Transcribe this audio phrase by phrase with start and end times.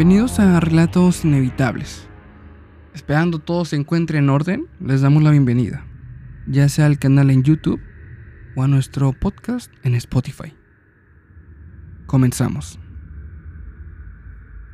[0.00, 2.08] Bienvenidos a Relatos Inevitables.
[2.94, 5.84] Esperando todo se encuentre en orden, les damos la bienvenida,
[6.46, 7.82] ya sea al canal en YouTube
[8.56, 10.54] o a nuestro podcast en Spotify.
[12.06, 12.78] Comenzamos.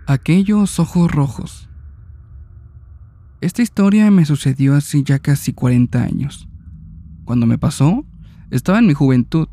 [0.07, 1.69] Aquellos ojos rojos.
[3.41, 6.49] Esta historia me sucedió hace ya casi 40 años.
[7.25, 8.07] Cuando me pasó,
[8.53, 9.49] estaba en mi juventud.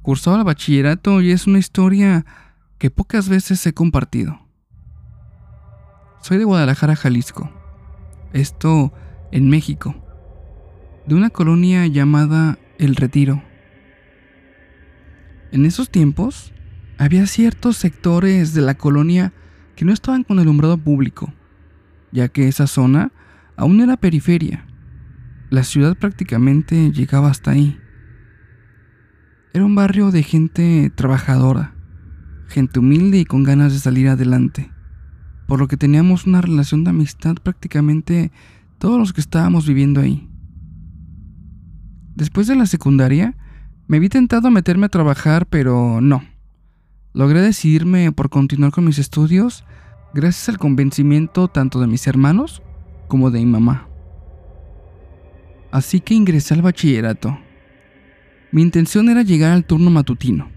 [0.00, 2.24] Cursaba el bachillerato y es una historia
[2.78, 4.45] que pocas veces he compartido.
[6.26, 7.48] Soy de Guadalajara, Jalisco.
[8.32, 8.92] Esto
[9.30, 9.94] en México.
[11.06, 13.44] De una colonia llamada El Retiro.
[15.52, 16.52] En esos tiempos,
[16.98, 19.32] había ciertos sectores de la colonia
[19.76, 21.32] que no estaban con alumbrado público,
[22.10, 23.12] ya que esa zona
[23.56, 24.66] aún era periferia.
[25.48, 27.78] La ciudad prácticamente llegaba hasta ahí.
[29.54, 31.76] Era un barrio de gente trabajadora,
[32.48, 34.72] gente humilde y con ganas de salir adelante
[35.46, 38.30] por lo que teníamos una relación de amistad prácticamente
[38.78, 40.28] todos los que estábamos viviendo ahí.
[42.14, 43.36] Después de la secundaria,
[43.86, 46.24] me vi tentado a meterme a trabajar, pero no.
[47.12, 49.64] Logré decidirme por continuar con mis estudios
[50.12, 52.62] gracias al convencimiento tanto de mis hermanos
[53.06, 53.88] como de mi mamá.
[55.70, 57.38] Así que ingresé al bachillerato.
[58.50, 60.48] Mi intención era llegar al turno matutino,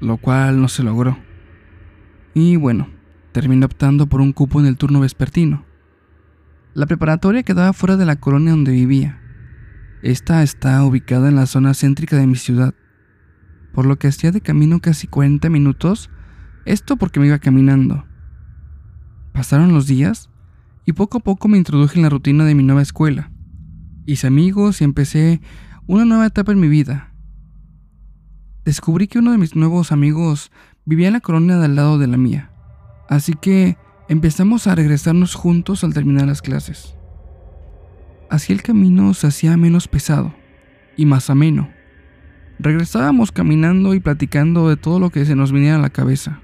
[0.00, 1.18] lo cual no se logró.
[2.34, 2.88] Y bueno,
[3.34, 5.64] terminé optando por un cupo en el turno vespertino.
[6.72, 9.20] La preparatoria quedaba fuera de la colonia donde vivía.
[10.02, 12.74] Esta está ubicada en la zona céntrica de mi ciudad,
[13.72, 16.10] por lo que hacía de camino casi 40 minutos,
[16.64, 18.06] esto porque me iba caminando.
[19.32, 20.30] Pasaron los días
[20.86, 23.32] y poco a poco me introduje en la rutina de mi nueva escuela.
[24.06, 25.40] Hice amigos y empecé
[25.88, 27.12] una nueva etapa en mi vida.
[28.64, 30.52] Descubrí que uno de mis nuevos amigos
[30.84, 32.53] vivía en la colonia de al lado de la mía.
[33.08, 33.76] Así que
[34.08, 36.96] empezamos a regresarnos juntos al terminar las clases.
[38.30, 40.34] Así el camino se hacía menos pesado
[40.96, 41.70] y más ameno.
[42.58, 46.40] Regresábamos caminando y platicando de todo lo que se nos viniera a la cabeza.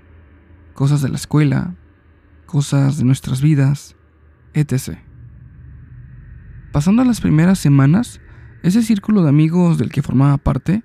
[0.74, 1.74] Cosas de la escuela,
[2.46, 3.96] cosas de nuestras vidas,
[4.54, 4.98] etc.
[6.72, 8.20] Pasando las primeras semanas,
[8.62, 10.82] ese círculo de amigos del que formaba parte,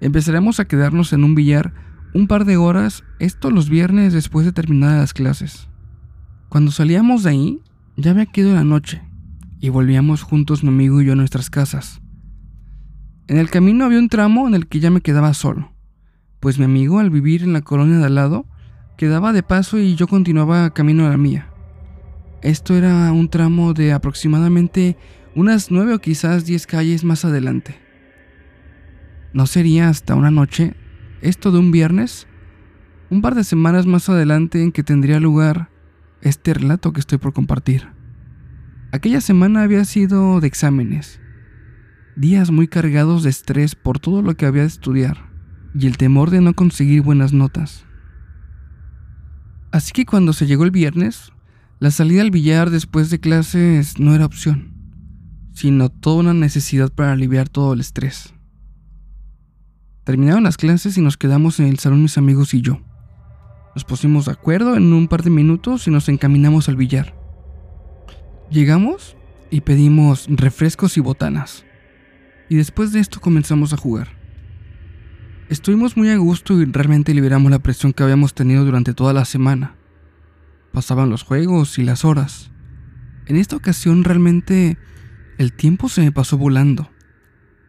[0.00, 1.72] empezaremos a quedarnos en un billar
[2.16, 5.68] un par de horas, esto los viernes después de terminar las clases.
[6.48, 7.62] Cuando salíamos de ahí,
[7.98, 9.02] ya había quedado la noche
[9.60, 12.00] y volvíamos juntos mi amigo y yo a nuestras casas.
[13.28, 15.72] En el camino había un tramo en el que ya me quedaba solo,
[16.40, 18.46] pues mi amigo al vivir en la colonia de al lado
[18.96, 21.50] quedaba de paso y yo continuaba camino a la mía.
[22.40, 24.96] Esto era un tramo de aproximadamente
[25.34, 27.76] unas nueve o quizás diez calles más adelante.
[29.34, 30.74] No sería hasta una noche
[31.20, 32.26] esto de un viernes,
[33.10, 35.70] un par de semanas más adelante en que tendría lugar
[36.20, 37.88] este relato que estoy por compartir.
[38.92, 41.20] Aquella semana había sido de exámenes,
[42.16, 45.30] días muy cargados de estrés por todo lo que había de estudiar
[45.74, 47.84] y el temor de no conseguir buenas notas.
[49.72, 51.32] Así que cuando se llegó el viernes,
[51.78, 54.72] la salida al billar después de clases no era opción,
[55.52, 58.35] sino toda una necesidad para aliviar todo el estrés.
[60.06, 62.80] Terminaron las clases y nos quedamos en el salón mis amigos y yo.
[63.74, 67.12] Nos pusimos de acuerdo en un par de minutos y nos encaminamos al billar.
[68.48, 69.16] Llegamos
[69.50, 71.64] y pedimos refrescos y botanas.
[72.48, 74.06] Y después de esto comenzamos a jugar.
[75.48, 79.24] Estuvimos muy a gusto y realmente liberamos la presión que habíamos tenido durante toda la
[79.24, 79.74] semana.
[80.72, 82.52] Pasaban los juegos y las horas.
[83.26, 84.78] En esta ocasión realmente
[85.36, 86.92] el tiempo se me pasó volando.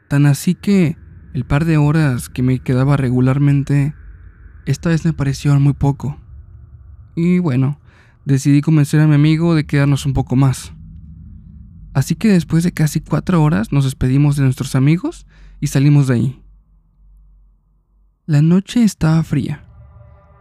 [0.07, 0.97] Tan así que
[1.37, 3.93] el par de horas que me quedaba regularmente,
[4.65, 6.19] esta vez me parecieron muy poco.
[7.15, 7.79] Y bueno,
[8.25, 10.73] decidí convencer a mi amigo de quedarnos un poco más.
[11.93, 15.27] Así que después de casi cuatro horas nos despedimos de nuestros amigos
[15.59, 16.43] y salimos de ahí.
[18.25, 19.63] La noche estaba fría.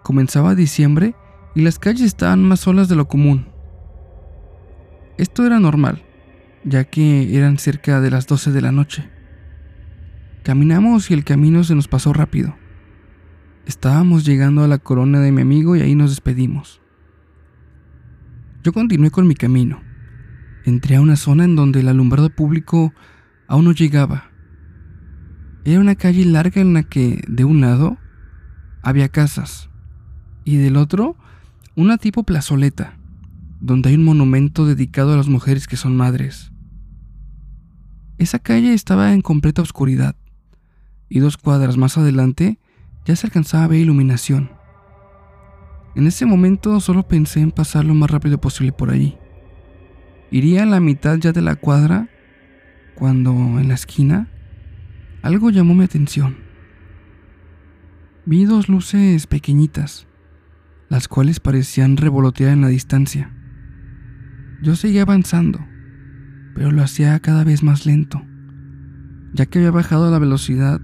[0.03, 1.15] Comenzaba diciembre
[1.55, 3.49] y las calles estaban más solas de lo común.
[5.19, 6.03] Esto era normal,
[6.65, 9.11] ya que eran cerca de las 12 de la noche.
[10.47, 12.55] Caminamos y el camino se nos pasó rápido.
[13.67, 16.81] Estábamos llegando a la corona de mi amigo y ahí nos despedimos.
[18.63, 19.83] Yo continué con mi camino.
[20.65, 22.95] Entré a una zona en donde el alumbrado público
[23.49, 24.31] aún no llegaba.
[25.65, 27.99] Era una calle larga en la que, de un lado,
[28.83, 29.69] había casas
[30.45, 31.17] y del otro,
[31.75, 32.97] una tipo plazoleta,
[33.59, 36.53] donde hay un monumento dedicado a las mujeres que son madres.
[38.17, 40.15] Esa calle estaba en completa oscuridad
[41.09, 42.59] y dos cuadras más adelante
[43.05, 44.51] ya se alcanzaba a ver iluminación.
[45.95, 49.17] En ese momento solo pensé en pasar lo más rápido posible por allí.
[50.31, 52.09] Iría a la mitad ya de la cuadra
[52.95, 54.29] cuando en la esquina
[55.23, 56.37] algo llamó mi atención.
[58.27, 60.07] Vi dos luces pequeñitas,
[60.89, 63.33] las cuales parecían revolotear en la distancia.
[64.63, 65.61] Yo seguía avanzando,
[66.55, 68.23] pero lo hacía cada vez más lento,
[69.33, 70.81] ya que había bajado la velocidad,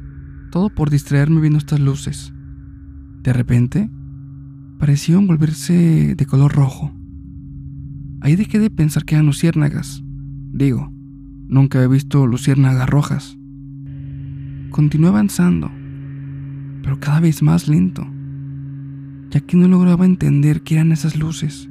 [0.53, 2.33] todo por distraerme viendo estas luces.
[3.23, 3.91] De repente,
[4.79, 6.93] parecieron volverse de color rojo.
[8.21, 10.05] Ahí dejé de pensar que eran luciérnagas.
[10.53, 10.93] Digo,
[11.49, 13.39] nunca he visto luciérnagas rojas.
[14.71, 15.71] Continué avanzando,
[16.83, 18.07] pero cada vez más lento,
[19.31, 21.71] ya que no lograba entender qué eran esas luces.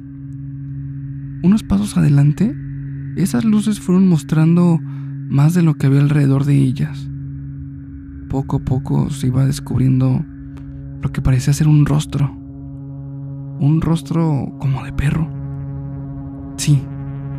[1.44, 2.52] Unos pasos adelante,
[3.16, 7.11] esas luces fueron mostrando más de lo que había alrededor de ellas.
[8.32, 10.24] Poco a poco se iba descubriendo
[11.00, 12.42] lo que parecía ser un rostro
[13.62, 15.28] un rostro como de perro.
[16.56, 16.82] Sí,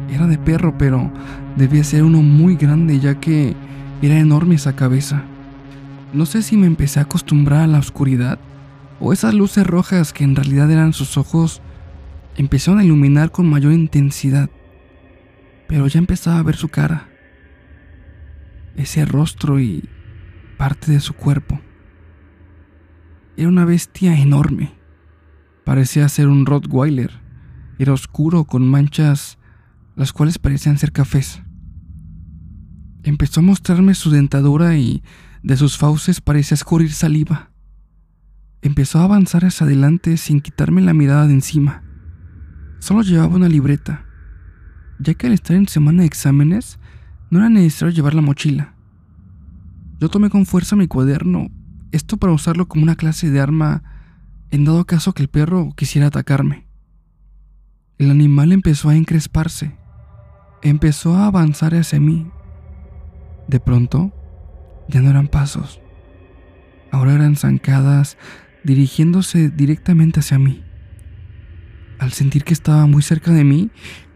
[0.10, 1.12] era de perro, pero
[1.57, 3.56] debía ser uno muy grande ya que
[4.01, 5.24] era enorme esa cabeza.
[6.13, 8.40] No sé si me empecé a acostumbrar a la oscuridad
[9.01, 11.62] o esas luces rojas que en realidad eran sus ojos
[12.38, 14.50] empezaron a iluminar con mayor intensidad,
[15.68, 17.10] pero ya empezaba a ver su cara,
[18.78, 19.90] ese rostro y
[20.63, 21.60] parte de su cuerpo.
[23.36, 24.74] Era una bestia enorme
[25.65, 27.12] Parecía ser un Rottweiler.
[27.80, 29.38] Era oscuro con manchas
[29.98, 31.44] las cuales parecían ser cafés.
[33.04, 35.04] Empezó a mostrarme su dentadura y
[35.42, 37.51] de sus fauces parecía escurrir saliva.
[38.62, 41.83] Empezó a avanzar hacia adelante sin quitarme la mirada de encima.
[42.80, 44.06] Solo llevaba una libreta,
[44.98, 46.80] ya que al estar en semana de exámenes
[47.30, 48.73] no era necesario llevar la mochila.
[50.04, 51.48] Yo tomé con fuerza mi cuaderno,
[51.94, 53.84] esto para usarlo como una clase de arma
[54.52, 56.68] en dado caso que el perro quisiera atacarme.
[58.00, 59.78] El animal empezó a encresparse,
[60.62, 62.30] empezó a avanzar hacia mí.
[63.48, 64.12] De pronto,
[64.90, 65.80] ya no eran pasos,
[66.92, 68.18] ahora eran zancadas
[68.66, 70.66] dirigiéndose directamente hacia mí.
[71.98, 73.72] Al sentir que estaba muy cerca de mí,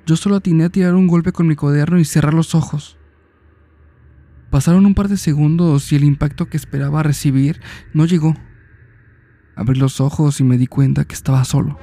[0.06, 2.97] yo solo atiné a tirar un golpe con mi cuaderno y cerrar los ojos.
[4.50, 7.62] Pasaron un par de segundos y el impacto que esperaba recibir
[7.94, 8.34] no llegó.
[9.56, 11.78] Abrí los ojos y me di cuenta que estaba solo.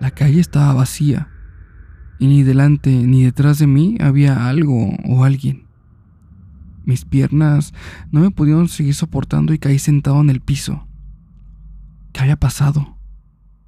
[0.00, 1.28] La calle estaba vacía
[2.18, 5.66] y ni delante ni detrás de mí había algo o alguien.
[6.84, 7.72] Mis piernas
[8.10, 10.86] no me pudieron seguir soportando y caí sentado en el piso.
[12.12, 12.98] ¿Qué había pasado?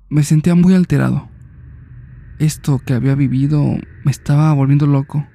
[0.08, 1.28] Me sentía muy alterado.
[2.38, 3.62] Esto que había vivido
[4.04, 5.26] me estaba volviendo loco.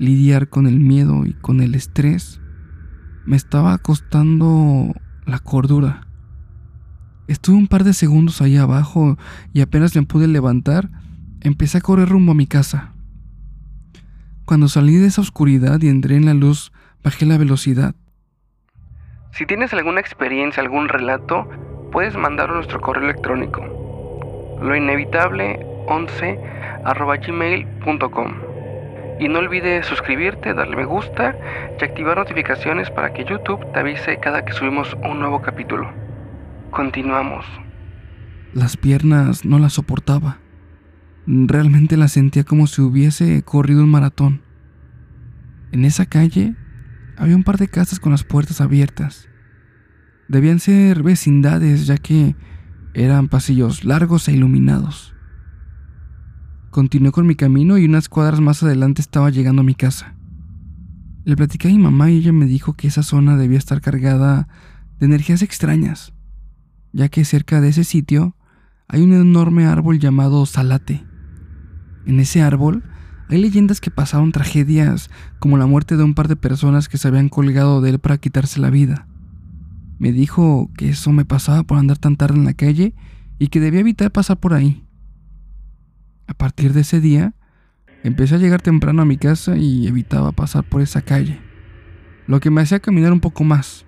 [0.00, 2.40] Lidiar con el miedo y con el estrés
[3.26, 4.94] me estaba costando
[5.26, 6.06] la cordura.
[7.28, 9.18] Estuve un par de segundos ahí abajo
[9.52, 10.88] y apenas me pude levantar,
[11.42, 12.94] empecé a correr rumbo a mi casa.
[14.46, 16.72] Cuando salí de esa oscuridad y entré en la luz,
[17.04, 17.94] bajé la velocidad.
[19.32, 21.46] Si tienes alguna experiencia, algún relato,
[21.92, 24.58] puedes mandarlo a nuestro correo electrónico.
[24.62, 26.40] Lo inevitable 11
[27.26, 28.49] gmail.com.
[29.20, 31.36] Y no olvides suscribirte, darle me gusta
[31.78, 35.92] y activar notificaciones para que YouTube te avise cada que subimos un nuevo capítulo.
[36.70, 37.44] Continuamos.
[38.54, 40.38] Las piernas no las soportaba.
[41.26, 44.40] Realmente las sentía como si hubiese corrido un maratón.
[45.70, 46.54] En esa calle
[47.18, 49.28] había un par de casas con las puertas abiertas.
[50.28, 52.36] Debían ser vecindades ya que
[52.94, 55.14] eran pasillos largos e iluminados.
[56.70, 60.14] Continué con mi camino y unas cuadras más adelante estaba llegando a mi casa.
[61.24, 64.48] Le platicé a mi mamá y ella me dijo que esa zona debía estar cargada
[64.98, 66.12] de energías extrañas
[66.92, 68.36] ya que cerca de ese sitio
[68.88, 71.04] hay un enorme árbol llamado Salate.
[72.06, 72.82] En ese árbol
[73.28, 77.06] hay leyendas que pasaron tragedias como la muerte de un par de personas que se
[77.06, 79.06] habían colgado de él para quitarse la vida.
[79.98, 82.94] Me dijo que eso me pasaba por andar tan tarde en la calle
[83.38, 84.84] y que debía evitar pasar por ahí.
[86.30, 87.34] A partir de ese día,
[88.04, 91.40] empecé a llegar temprano a mi casa y evitaba pasar por esa calle,
[92.28, 93.84] lo que me hacía caminar un poco más,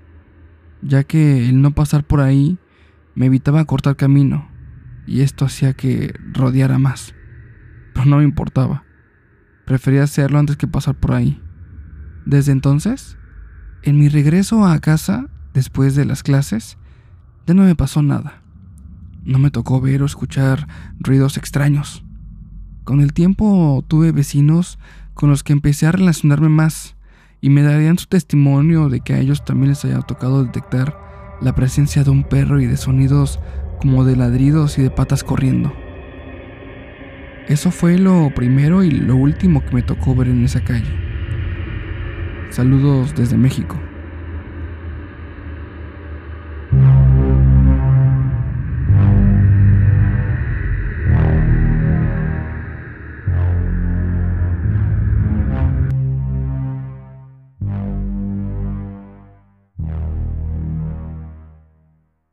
[0.82, 2.58] ya que el no pasar por ahí
[3.14, 4.50] me evitaba cortar camino
[5.06, 7.14] y esto hacía que rodeara más.
[7.94, 8.82] Pero no me importaba.
[9.64, 11.40] Prefería hacerlo antes que pasar por ahí.
[12.26, 13.18] Desde entonces,
[13.84, 16.76] en mi regreso a casa, después de las clases,
[17.46, 18.42] ya no me pasó nada.
[19.24, 20.66] No me tocó ver o escuchar
[20.98, 22.04] ruidos extraños.
[22.84, 24.78] Con el tiempo tuve vecinos
[25.14, 26.96] con los que empecé a relacionarme más
[27.40, 30.98] y me darían su testimonio de que a ellos también les haya tocado detectar
[31.40, 33.38] la presencia de un perro y de sonidos
[33.80, 35.72] como de ladridos y de patas corriendo.
[37.48, 40.90] Eso fue lo primero y lo último que me tocó ver en esa calle.
[42.50, 43.76] Saludos desde México.